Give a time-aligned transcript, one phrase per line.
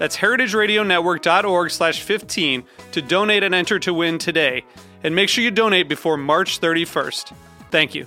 [0.00, 4.64] That's heritageradionetwork.org slash 15 to donate and enter to win today.
[5.04, 7.34] And make sure you donate before March 31st.
[7.70, 8.06] Thank you.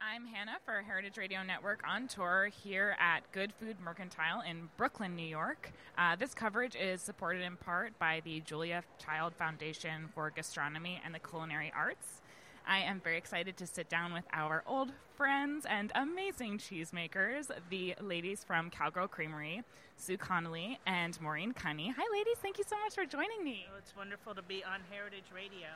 [0.00, 5.16] I'm Hannah for Heritage Radio Network on tour here at Good Food Mercantile in Brooklyn,
[5.16, 5.72] New York.
[5.98, 11.12] Uh, this coverage is supported in part by the Julia Child Foundation for Gastronomy and
[11.12, 12.22] the Culinary Arts.
[12.68, 17.94] I am very excited to sit down with our old friends and amazing cheesemakers, the
[17.98, 19.62] ladies from Cowgirl Creamery,
[19.96, 21.94] Sue Conley and Maureen Cunnie.
[21.96, 22.36] Hi, ladies.
[22.42, 23.64] Thank you so much for joining me.
[23.70, 25.68] Well, it's wonderful to be on Heritage Radio.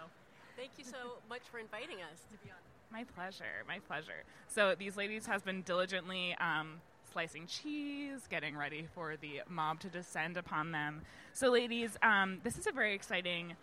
[0.54, 0.98] Thank you so
[1.30, 2.58] much for inviting us to be on.
[2.92, 3.64] My pleasure.
[3.66, 4.24] My pleasure.
[4.48, 9.88] So these ladies has been diligently um, slicing cheese, getting ready for the mob to
[9.88, 11.00] descend upon them.
[11.32, 13.54] So, ladies, um, this is a very exciting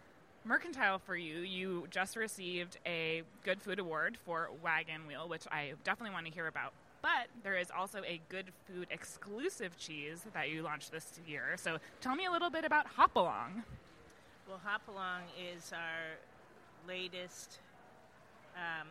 [0.45, 1.39] mercantile for you.
[1.39, 6.31] You just received a Good Food Award for Wagon Wheel, which I definitely want to
[6.31, 6.73] hear about.
[7.01, 11.55] But there is also a Good Food exclusive cheese that you launched this year.
[11.57, 13.63] So tell me a little bit about Hopalong.
[14.47, 16.17] Well, Hopalong is our
[16.87, 17.59] latest
[18.55, 18.87] um,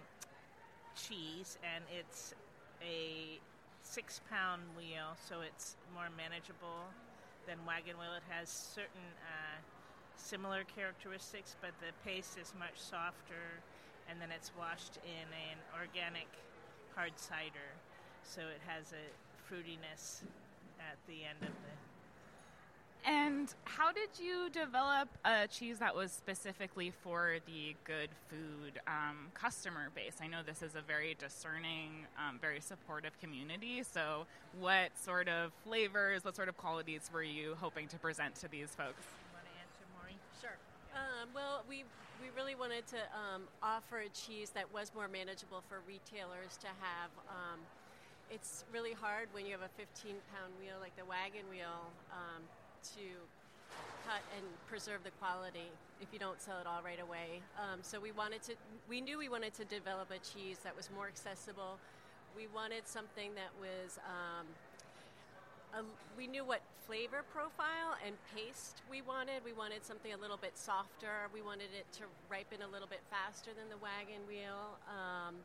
[0.97, 2.35] cheese, and it's
[2.83, 3.39] a
[3.83, 6.87] six pound wheel, so it's more manageable
[7.47, 8.15] than Wagon Wheel.
[8.17, 9.48] It has certain uh,
[10.19, 13.63] similar characteristics, but the paste is much softer,
[14.11, 16.29] and then it's washed in an organic
[16.95, 17.71] hard cider,
[18.25, 19.07] so it has a
[19.47, 20.23] fruitiness
[20.79, 21.79] at the end of the.
[23.07, 29.29] And how did you develop a cheese that was specifically for the good food um,
[29.35, 30.17] customer base?
[30.21, 33.83] I know this is a very discerning, um, very supportive community.
[33.83, 34.27] So,
[34.59, 38.71] what sort of flavors, what sort of qualities were you hoping to present to these
[38.71, 39.05] folks?
[40.99, 41.85] Um, well, we
[42.19, 46.67] we really wanted to um, offer a cheese that was more manageable for retailers to
[46.67, 47.11] have.
[47.31, 47.63] Um,
[48.31, 52.43] it's really hard when you have a 15 pound wheel like the wagon wheel um,
[52.99, 53.07] to
[54.03, 55.71] cut and preserve the quality
[56.03, 57.39] if you don't sell it all right away.
[57.55, 58.55] Um, so we wanted to,
[58.89, 61.79] we knew we wanted to develop a cheese that was more accessible.
[62.37, 64.47] We wanted something that was um,
[65.75, 65.83] a,
[66.17, 69.45] we knew what flavor profile and paste we wanted.
[69.45, 71.29] We wanted something a little bit softer.
[71.35, 74.81] We wanted it to ripen a little bit faster than the wagon wheel.
[74.89, 75.37] Um,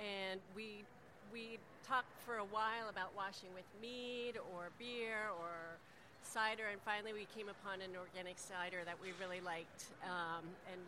[0.00, 0.84] and we
[1.32, 5.78] we talked for a while about washing with mead or beer or
[6.22, 10.80] cider, and finally we came upon an organic cider that we really liked um, and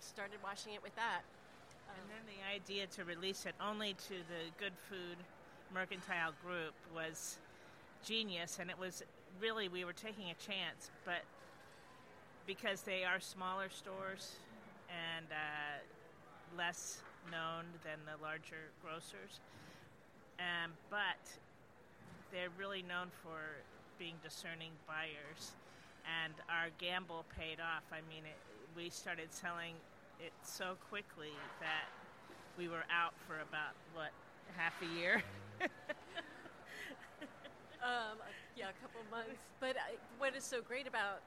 [0.00, 1.22] started washing it with that.
[1.88, 5.18] Um, and then the idea to release it only to the Good Food
[5.74, 7.38] Mercantile Group was
[8.04, 9.02] genius, and it was
[9.40, 11.22] really we were taking a chance, but
[12.46, 14.36] because they are smaller stores
[14.88, 19.40] and uh, less known than the larger grocers,
[20.38, 21.18] um, but
[22.32, 23.40] they're really known for
[23.98, 25.52] being discerning buyers,
[26.22, 27.84] and our gamble paid off.
[27.90, 28.38] I mean, it,
[28.76, 29.74] we started selling
[30.20, 31.88] it so quickly that
[32.56, 34.10] we were out for about what
[34.56, 35.22] half a year.
[37.86, 38.18] Um,
[38.58, 39.54] yeah, a couple months.
[39.62, 41.22] But uh, what is so great about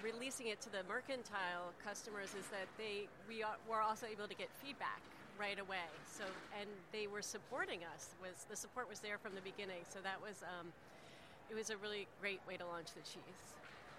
[0.00, 4.34] releasing it to the mercantile customers is that they we are, were also able to
[4.34, 5.04] get feedback
[5.36, 5.92] right away.
[6.08, 6.24] So
[6.58, 8.16] and they were supporting us.
[8.24, 9.84] Was the support was there from the beginning.
[9.92, 10.72] So that was um,
[11.52, 13.44] it was a really great way to launch the cheese.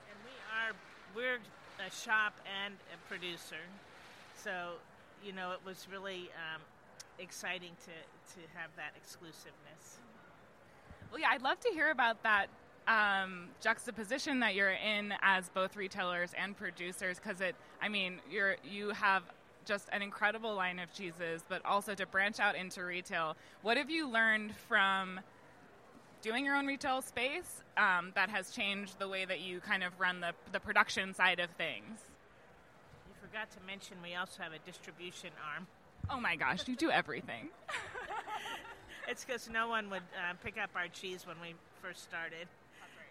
[0.09, 0.73] And we are
[1.13, 1.37] we're
[1.85, 2.33] a shop
[2.65, 3.61] and a producer,
[4.41, 4.81] so
[5.21, 6.65] you know it was really um,
[7.19, 7.95] exciting to
[8.33, 10.01] to have that exclusiveness.
[11.11, 12.47] Well, yeah, I'd love to hear about that
[12.87, 18.55] um, juxtaposition that you're in as both retailers and producers, because it, I mean, you're
[18.63, 19.23] you have
[19.65, 23.35] just an incredible line of cheeses, but also to branch out into retail.
[23.61, 25.19] What have you learned from
[26.21, 29.99] doing your own retail space um, that has changed the way that you kind of
[29.99, 31.99] run the, the production side of things?
[33.07, 35.67] You forgot to mention we also have a distribution arm.
[36.09, 37.49] Oh my gosh, you do everything.
[39.11, 41.53] it's because no one would uh, pick up our cheese when we
[41.83, 42.47] first started.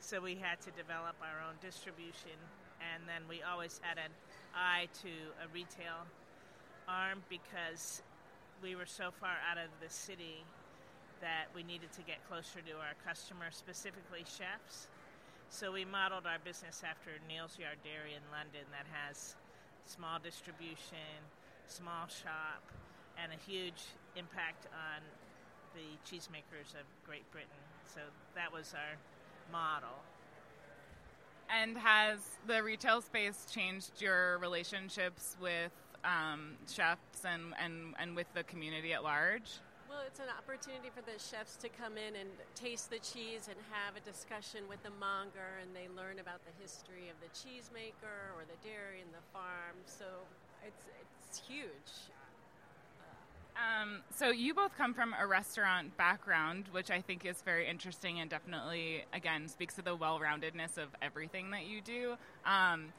[0.00, 2.41] So we had to develop our own distribution,
[2.81, 4.08] and then we always had an
[4.56, 5.12] eye to
[5.44, 6.08] a retail
[6.88, 8.00] arm because
[8.64, 10.41] we were so far out of the city
[11.20, 14.88] that we needed to get closer to our customers, specifically chefs.
[15.52, 19.37] So we modeled our business after Neal's Yard Dairy in London that has
[19.85, 21.20] small distribution,
[21.69, 22.64] small shop,
[23.20, 23.85] and a huge
[24.17, 25.05] impact on
[25.75, 27.49] the cheesemakers of Great Britain.
[27.94, 28.00] So
[28.34, 28.96] that was our
[29.52, 29.96] model.
[31.50, 35.72] And has the retail space changed your relationships with
[36.05, 39.58] um, chefs and, and, and with the community at large?
[39.90, 43.58] Well, it's an opportunity for the chefs to come in and taste the cheese and
[43.75, 48.31] have a discussion with the monger, and they learn about the history of the cheesemaker
[48.38, 49.75] or the dairy and the farm.
[49.90, 50.06] So
[50.62, 50.87] it's
[51.26, 52.14] it's huge.
[54.14, 58.29] So you both come from a restaurant background, which I think is very interesting and
[58.29, 62.17] definitely, again, speaks to the well-roundedness of everything that you do.
[62.44, 62.93] Um,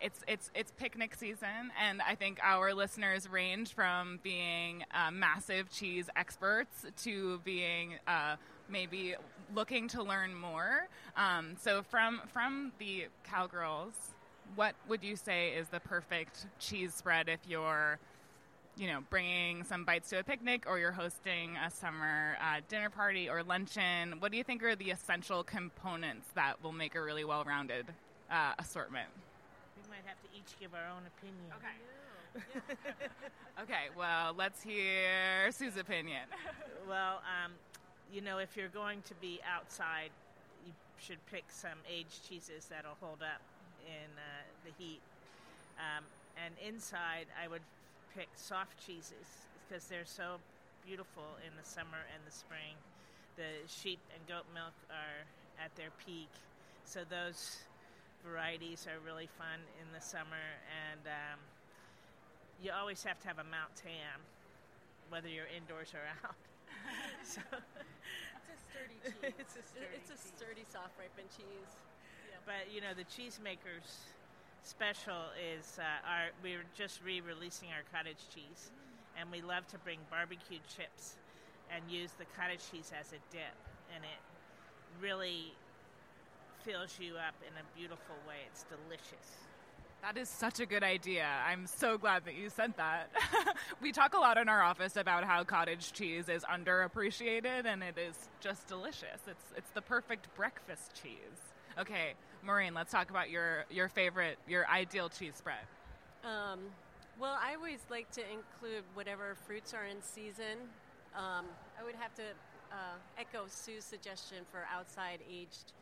[0.00, 5.70] it's it's it's picnic season, and I think our listeners range from being uh, massive
[5.70, 8.36] cheese experts to being uh,
[8.68, 9.14] maybe
[9.54, 10.88] looking to learn more.
[11.16, 13.94] Um, so from from the cowgirls,
[14.54, 17.98] what would you say is the perfect cheese spread if you're
[18.76, 22.90] you know, bringing some bites to a picnic or you're hosting a summer uh, dinner
[22.90, 27.00] party or luncheon, what do you think are the essential components that will make a
[27.00, 27.86] really well rounded
[28.30, 29.08] uh, assortment?
[29.82, 31.52] We might have to each give our own opinion.
[31.56, 31.76] Okay.
[33.62, 36.22] okay, well, let's hear Sue's opinion.
[36.88, 37.52] well, um,
[38.12, 40.10] you know, if you're going to be outside,
[40.66, 43.40] you should pick some aged cheeses that'll hold up
[43.86, 45.00] in uh, the heat.
[45.78, 46.04] Um,
[46.44, 47.62] and inside, I would
[48.16, 50.40] pick soft cheeses because they're so
[50.88, 52.72] beautiful in the summer and the spring.
[53.36, 55.20] The sheep and goat milk are
[55.60, 56.32] at their peak,
[56.88, 57.60] so those
[58.24, 60.40] varieties are really fun in the summer.
[60.72, 61.38] And um,
[62.64, 64.24] you always have to have a Mount Tam,
[65.12, 66.40] whether you're indoors or out.
[67.20, 69.36] so it's a sturdy cheese.
[69.44, 71.72] it's a sturdy, it's a sturdy soft ripened cheese.
[72.32, 72.40] Yeah.
[72.48, 74.15] But you know the cheesemakers
[74.66, 78.70] special is uh, our we're just re-releasing our cottage cheese,
[79.18, 81.14] and we love to bring barbecue chips
[81.70, 83.56] and use the cottage cheese as a dip,
[83.94, 84.20] and it
[85.00, 85.54] really
[86.64, 88.42] fills you up in a beautiful way.
[88.50, 89.46] It's delicious.
[90.02, 91.26] That is such a good idea.
[91.46, 93.10] I'm so glad that you said that.
[93.80, 97.96] we talk a lot in our office about how cottage cheese is underappreciated and it
[97.98, 99.20] is just delicious.
[99.26, 101.40] It's it's the perfect breakfast cheese.
[101.78, 102.14] Okay,
[102.46, 105.66] Maureen, let's talk about your your favorite, your ideal cheese spread.
[106.22, 106.60] Um,
[107.18, 110.70] well, I always like to include whatever fruits are in season.
[111.16, 112.22] Um, I would have to
[112.70, 115.74] uh, echo Sue's suggestion for outside aged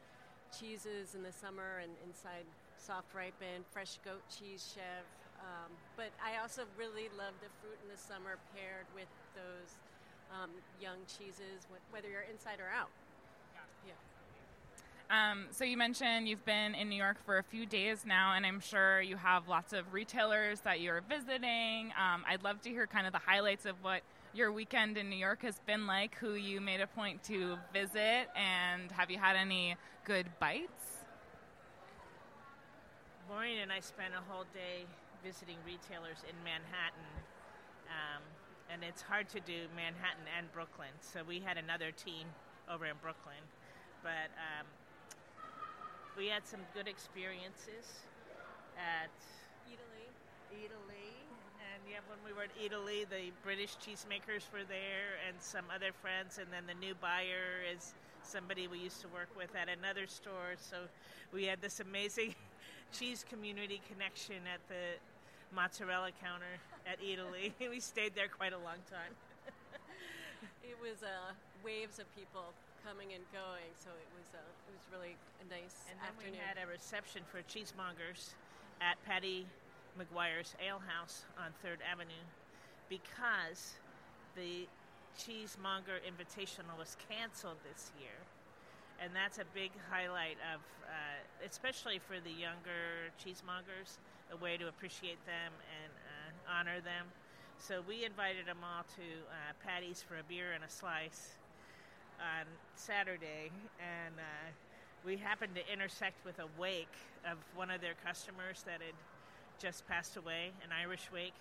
[0.59, 5.05] cheeses in the summer and inside soft ripened fresh goat cheese chèvre.
[5.45, 9.77] Um, but I also really love the fruit in the summer paired with those
[10.33, 10.49] um,
[10.81, 12.89] young cheeses, whether you're inside or out.
[15.15, 18.45] Um, so you mentioned you've been in New York for a few days now, and
[18.45, 21.93] I'm sure you have lots of retailers that you're visiting.
[21.97, 24.01] Um, I'd love to hear kind of the highlights of what
[24.33, 28.29] your weekend in New York has been like, who you made a point to visit,
[28.35, 31.05] and have you had any good bites?
[33.29, 34.85] Maureen and I spent a whole day
[35.23, 37.11] visiting retailers in Manhattan.
[37.87, 38.23] Um,
[38.73, 42.27] and it's hard to do Manhattan and Brooklyn, so we had another team
[42.69, 43.39] over in Brooklyn.
[44.05, 44.54] But um,
[46.17, 48.07] we had some good experiences
[48.79, 49.11] at
[49.67, 50.07] Eataly.
[50.55, 51.11] Eataly.
[51.59, 55.91] And yeah, when we were at Eataly, the British cheesemakers were there and some other
[55.93, 56.39] friends.
[56.39, 60.55] And then the new buyer is somebody we used to work with at another store.
[60.59, 60.87] So
[61.33, 62.35] we had this amazing
[62.93, 64.95] cheese community connection at the
[65.55, 67.53] mozzarella counter at Eataly.
[67.71, 69.15] we stayed there quite a long time.
[70.63, 74.85] it was uh, waves of people coming and going, so it was uh, it was
[74.93, 76.37] really a nice and then afternoon.
[76.37, 78.37] we had a reception for cheesemongers
[78.85, 79.49] at Paddy
[79.97, 82.29] Maguire's Ale House on Third Avenue
[82.93, 83.81] because
[84.37, 84.69] the
[85.17, 88.21] cheesemonger invitational was canceled this year.
[89.01, 93.99] And that's a big highlight of uh, especially for the younger cheesemongers
[94.33, 97.07] a way to appreciate them and uh, honor them.
[97.59, 101.39] So we invited them all to uh, Paddy's for a beer and a slice
[102.21, 104.51] on Saturday, and uh,
[105.05, 106.97] we happened to intersect with a wake
[107.31, 108.95] of one of their customers that had
[109.59, 111.35] just passed away, an Irish wake.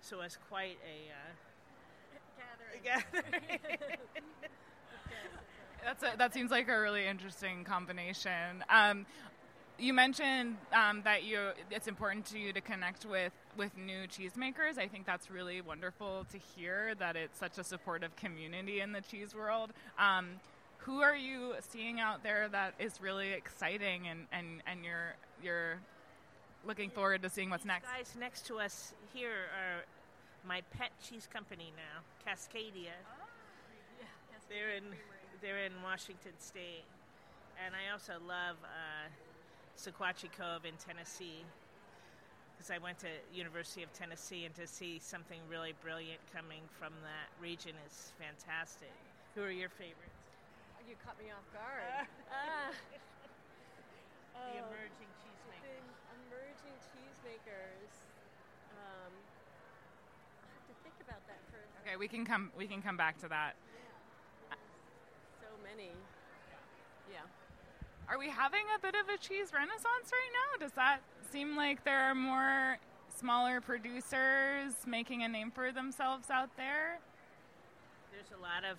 [0.00, 3.80] So it was quite a uh, gathering.
[5.84, 8.64] That's a, that seems like a really interesting combination.
[8.68, 9.06] Um,
[9.78, 14.78] you mentioned um, that you it's important to you to connect with with new cheesemakers.
[14.78, 19.00] I think that's really wonderful to hear that it's such a supportive community in the
[19.00, 19.72] cheese world.
[19.98, 20.40] Um,
[20.78, 25.78] who are you seeing out there that is really exciting and, and, and you're you're
[26.66, 27.86] looking forward to seeing what's These next?
[27.86, 29.84] Guys next to us here are
[30.46, 32.94] my pet cheese company now, Cascadia.
[34.48, 34.84] They're in
[35.42, 36.84] they're in Washington State,
[37.64, 39.08] and I also love uh,
[39.76, 41.44] Sequatchie Cove in Tennessee
[42.56, 46.92] because I went to University of Tennessee, and to see something really brilliant coming from
[47.04, 48.88] that region is fantastic.
[49.34, 50.24] Who are your favorites?
[50.88, 52.08] You caught me off guard.
[52.32, 52.72] ah.
[54.36, 55.64] The Oh, emerging cheesemakers.
[55.64, 57.90] the emerging cheesemakers.
[58.72, 59.12] Um,
[60.44, 62.96] I have to think about that for a Okay, we can come we can come
[62.96, 63.56] back to that.
[65.40, 65.90] so many.
[67.10, 67.24] Yeah.
[68.08, 70.64] Are we having a bit of a cheese renaissance right now?
[70.64, 71.00] Does that
[71.32, 72.78] seem like there are more
[73.18, 77.00] smaller producers making a name for themselves out there?
[78.12, 78.78] There's a lot of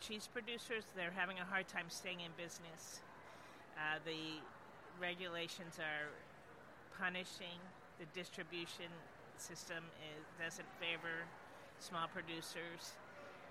[0.00, 0.84] cheese producers.
[0.94, 3.00] They're having a hard time staying in business.
[3.72, 4.44] Uh, the
[5.00, 6.12] regulations are
[7.00, 7.56] punishing.
[7.98, 8.92] The distribution
[9.38, 9.80] system
[10.12, 11.24] is, doesn't favor
[11.80, 12.92] small producers,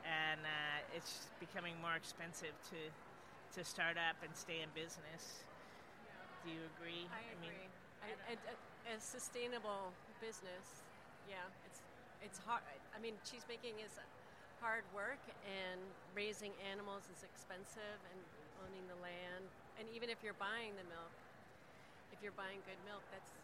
[0.06, 2.78] and uh, it's becoming more expensive to
[3.56, 5.44] to start up and stay in business.
[6.44, 7.04] Do you agree?
[7.12, 7.68] I agree.
[8.00, 8.56] I and, a,
[8.96, 9.92] a sustainable
[10.24, 10.82] business,
[11.28, 11.84] yeah, it's
[12.24, 12.64] it's hard.
[12.96, 14.00] I mean, cheese making is
[14.64, 15.82] hard work, and
[16.16, 18.20] raising animals is expensive, and
[18.64, 19.46] owning the land,
[19.78, 21.14] and even if you're buying the milk,
[22.14, 23.36] if you're buying good milk, that's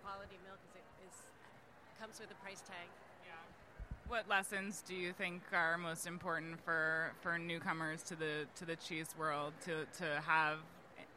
[0.00, 1.16] quality milk is is
[2.00, 2.88] comes with a price tag.
[4.10, 8.74] What lessons do you think are most important for, for newcomers to the to the
[8.74, 10.58] cheese world to, to have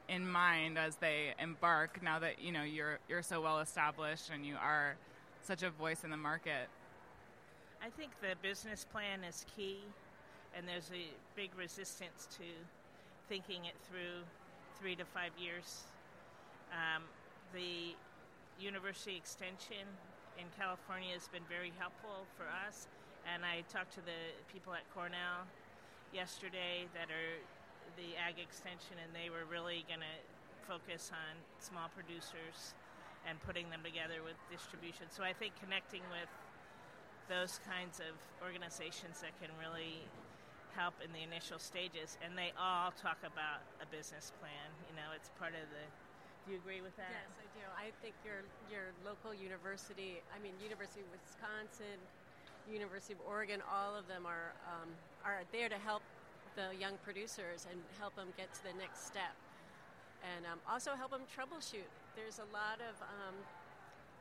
[0.07, 4.45] in mind as they embark now that you know you're you're so well established and
[4.45, 4.93] you are
[5.41, 6.67] such a voice in the market?
[7.83, 9.79] I think the business plan is key,
[10.55, 12.43] and there's a big resistance to
[13.27, 14.21] thinking it through
[14.79, 15.81] three to five years.
[16.71, 17.01] Um,
[17.55, 17.95] the
[18.63, 19.87] university extension
[20.37, 22.87] in California has been very helpful for us,
[23.29, 25.45] and I talked to the people at Cornell
[26.13, 27.33] yesterday that are
[27.95, 30.17] the ag extension, and they were really going to
[30.65, 32.73] focus on small producers
[33.27, 35.07] and putting them together with distribution.
[35.11, 36.29] So I think connecting with
[37.31, 40.03] those kinds of organizations that can really
[40.75, 44.67] help in the initial stages, and they all talk about a business plan.
[44.89, 45.85] You know, it's part of the.
[46.45, 47.07] Do you agree with that?
[47.07, 47.63] Yes, I do.
[47.79, 51.95] I think your your local university, I mean, University of Wisconsin,
[52.67, 54.91] University of Oregon, all of them are um,
[55.23, 56.03] are there to help
[56.59, 59.31] the young producers and help them get to the next step,
[60.19, 61.87] and um, also help them troubleshoot.
[62.19, 63.35] There's a lot of um,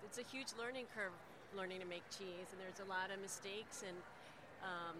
[0.06, 1.12] it's a huge learning curve
[1.58, 3.98] learning to make cheese, and there's a lot of mistakes, and
[4.62, 4.94] um,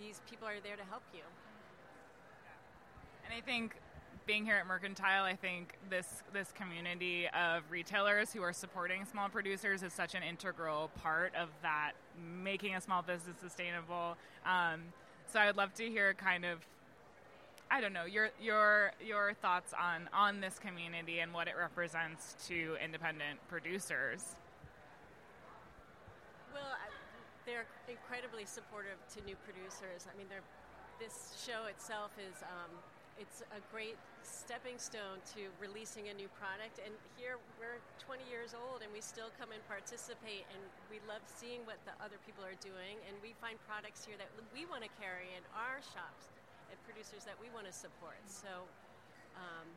[0.00, 1.22] these people are there to help you.
[3.28, 3.76] And I think
[4.26, 9.28] being here at Mercantile, I think this this community of retailers who are supporting small
[9.28, 11.92] producers is such an integral part of that
[12.42, 14.16] making a small business sustainable.
[14.46, 14.82] Um,
[15.26, 16.58] so I'd love to hear kind of
[17.70, 22.36] I don't know your your your thoughts on on this community and what it represents
[22.48, 24.36] to independent producers.
[26.52, 26.62] Well,
[27.46, 30.06] they're incredibly supportive to new producers.
[30.06, 30.46] I mean, they're,
[31.00, 32.70] this show itself is um,
[33.20, 36.80] it's a great stepping stone to releasing a new product.
[36.80, 41.22] And here we're 20 years old, and we still come and participate, and we love
[41.26, 44.86] seeing what the other people are doing, and we find products here that we want
[44.86, 46.32] to carry in our shops,
[46.70, 48.20] and producers that we want to support.
[48.26, 48.68] So.
[49.32, 49.68] Um,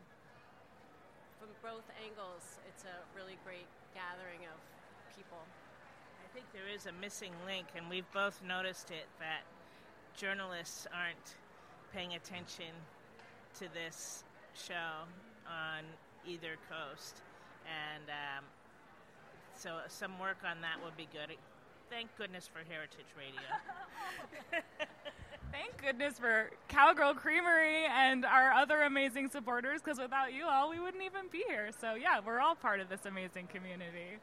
[1.40, 4.58] from both angles, it's a really great gathering of
[5.16, 5.44] people.
[6.24, 9.44] I think there is a missing link, and we've both noticed it that
[10.18, 11.38] journalists aren't
[11.94, 12.74] paying attention
[13.60, 15.08] to this show
[15.48, 15.84] on
[16.28, 17.22] either coast,
[17.66, 18.44] and um,
[19.58, 21.36] so some work on that would be good.
[21.90, 23.42] Thank goodness for Heritage Radio.
[25.52, 30.80] Thank goodness for Cowgirl Creamery and our other amazing supporters, because without you all, we
[30.80, 31.70] wouldn't even be here.
[31.80, 34.18] So, yeah, we're all part of this amazing community.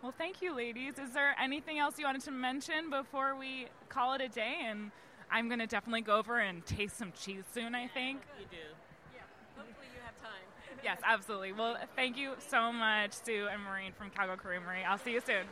[0.00, 0.94] Well, thank you, ladies.
[0.98, 4.92] Is there anything else you wanted to mention before we call it a day and
[5.30, 8.20] I'm going to definitely go over and taste some cheese soon, I think.
[8.38, 8.56] You do.
[9.14, 9.20] Yeah,
[9.56, 10.44] hopefully you have time.
[10.82, 11.52] Yes, absolutely.
[11.52, 14.84] Well, thank you so much, Sue and Maureen from Cowgirl Creamery.
[14.84, 15.44] I'll see you soon.